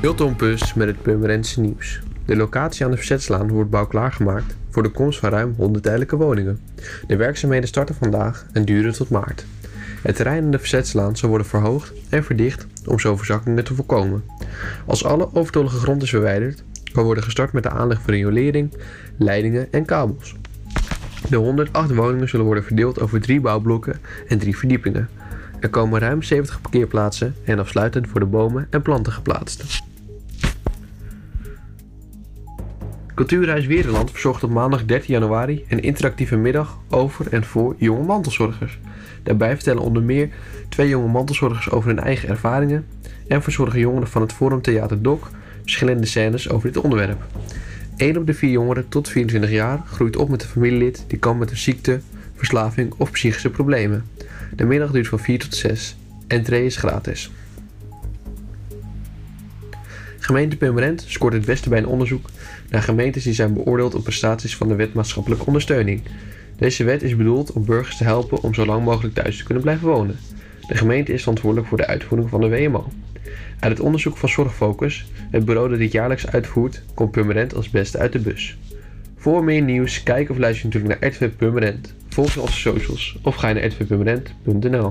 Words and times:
Hilton 0.00 0.36
Pus 0.36 0.74
met 0.74 0.88
het 0.88 1.02
Purmerendse 1.02 1.60
nieuws. 1.60 2.00
De 2.26 2.36
locatie 2.36 2.84
aan 2.84 2.90
de 2.90 2.96
Verzetslaan 2.96 3.48
wordt 3.48 3.70
bouwklaar 3.70 4.12
gemaakt 4.12 4.56
voor 4.70 4.82
de 4.82 4.88
komst 4.88 5.18
van 5.18 5.30
ruim 5.30 5.54
100 5.56 5.84
tijdelijke 5.84 6.16
woningen. 6.16 6.60
De 7.06 7.16
werkzaamheden 7.16 7.68
starten 7.68 7.94
vandaag 7.94 8.46
en 8.52 8.64
duren 8.64 8.92
tot 8.92 9.10
maart. 9.10 9.44
Het 10.02 10.16
terrein 10.16 10.44
aan 10.44 10.50
de 10.50 10.58
Verzetslaan 10.58 11.16
zal 11.16 11.28
worden 11.28 11.46
verhoogd 11.46 11.92
en 12.08 12.24
verdicht 12.24 12.66
om 12.86 12.98
zo 12.98 13.16
verzakkingen 13.16 13.64
te 13.64 13.74
voorkomen. 13.74 14.24
Als 14.86 15.04
alle 15.04 15.34
overtollige 15.34 15.76
grond 15.76 16.02
is 16.02 16.10
verwijderd, 16.10 16.62
kan 16.92 17.04
worden 17.04 17.24
gestart 17.24 17.52
met 17.52 17.62
de 17.62 17.70
aanleg 17.70 18.00
van 18.02 18.14
riolering, 18.14 18.74
leidingen 19.16 19.72
en 19.72 19.84
kabels. 19.84 20.36
De 21.28 21.36
108 21.36 21.94
woningen 21.94 22.28
zullen 22.28 22.46
worden 22.46 22.64
verdeeld 22.64 23.00
over 23.00 23.20
drie 23.20 23.40
bouwblokken 23.40 24.00
en 24.28 24.38
drie 24.38 24.56
verdiepingen. 24.56 25.08
Er 25.60 25.68
komen 25.68 26.00
ruim 26.00 26.22
70 26.22 26.60
parkeerplaatsen 26.60 27.34
en 27.44 27.58
afsluitend 27.58 28.08
voor 28.08 28.20
de 28.20 28.26
bomen 28.26 28.66
en 28.70 28.82
planten 28.82 29.12
geplaatst. 29.12 29.88
Cultuurhuis 33.20 33.66
Wereland 33.66 34.10
verzorgt 34.10 34.44
op 34.44 34.50
maandag 34.50 34.84
13 34.84 35.12
januari 35.14 35.64
een 35.68 35.82
interactieve 35.82 36.36
middag 36.36 36.78
over 36.90 37.32
en 37.32 37.44
voor 37.44 37.74
jonge 37.78 38.04
mantelzorgers. 38.04 38.78
Daarbij 39.22 39.54
vertellen 39.54 39.82
onder 39.82 40.02
meer 40.02 40.28
twee 40.68 40.88
jonge 40.88 41.08
mantelzorgers 41.08 41.70
over 41.70 41.88
hun 41.88 41.98
eigen 41.98 42.28
ervaringen 42.28 42.86
en 43.28 43.42
verzorgen 43.42 43.80
jongeren 43.80 44.08
van 44.08 44.22
het 44.22 44.32
Forum 44.32 44.62
Theater 44.62 45.02
Doc 45.02 45.20
verschillende 45.62 46.06
scènes 46.06 46.50
over 46.50 46.72
dit 46.72 46.82
onderwerp. 46.82 47.26
1 47.96 48.16
op 48.16 48.26
de 48.26 48.34
vier 48.34 48.50
jongeren 48.50 48.88
tot 48.88 49.08
24 49.08 49.50
jaar 49.50 49.82
groeit 49.86 50.16
op 50.16 50.28
met 50.28 50.42
een 50.42 50.48
familielid 50.48 51.04
die 51.06 51.18
kampt 51.18 51.38
met 51.38 51.50
een 51.50 51.56
ziekte, 51.56 52.00
verslaving 52.34 52.94
of 52.96 53.10
psychische 53.10 53.50
problemen. 53.50 54.04
De 54.56 54.64
middag 54.64 54.90
duurt 54.90 55.08
van 55.08 55.18
4 55.18 55.38
tot 55.38 55.54
6. 55.54 55.96
Entree 56.26 56.64
is 56.64 56.76
gratis. 56.76 57.30
Gemeente 60.30 60.56
Purmerend 60.56 61.04
scoort 61.06 61.32
het 61.32 61.44
beste 61.44 61.68
bij 61.68 61.78
een 61.78 61.86
onderzoek 61.86 62.30
naar 62.68 62.82
gemeentes 62.82 63.24
die 63.24 63.32
zijn 63.32 63.54
beoordeeld 63.54 63.94
op 63.94 64.02
prestaties 64.02 64.56
van 64.56 64.68
de 64.68 64.74
wet 64.74 64.94
maatschappelijke 64.94 65.46
ondersteuning. 65.46 66.02
Deze 66.56 66.84
wet 66.84 67.02
is 67.02 67.16
bedoeld 67.16 67.52
om 67.52 67.64
burgers 67.64 67.96
te 67.96 68.04
helpen 68.04 68.42
om 68.42 68.54
zo 68.54 68.66
lang 68.66 68.84
mogelijk 68.84 69.14
thuis 69.14 69.36
te 69.36 69.44
kunnen 69.44 69.62
blijven 69.62 69.88
wonen. 69.88 70.18
De 70.68 70.76
gemeente 70.76 71.12
is 71.12 71.20
verantwoordelijk 71.20 71.68
voor 71.68 71.78
de 71.78 71.86
uitvoering 71.86 72.30
van 72.30 72.40
de 72.40 72.48
WMO. 72.48 72.88
Uit 73.60 73.72
het 73.72 73.80
onderzoek 73.80 74.16
van 74.16 74.28
Zorgfocus, 74.28 75.06
het 75.30 75.44
bureau 75.44 75.68
dat 75.68 75.78
dit 75.78 75.92
jaarlijks 75.92 76.26
uitvoert, 76.26 76.82
komt 76.94 77.10
Purmerend 77.10 77.54
als 77.54 77.70
beste 77.70 77.98
uit 77.98 78.12
de 78.12 78.18
bus. 78.18 78.58
Voor 79.16 79.44
meer 79.44 79.62
nieuws, 79.62 80.02
kijk 80.02 80.30
of 80.30 80.38
luister 80.38 80.66
natuurlijk 80.66 81.00
naar 81.00 81.10
RTV 81.10 81.28
Purmerend. 81.36 81.94
Volg 82.08 82.36
onze 82.36 82.58
socials 82.58 83.18
of 83.22 83.34
ga 83.34 83.52
naar 83.52 83.64
rtvpurmerend.nl 83.64 84.90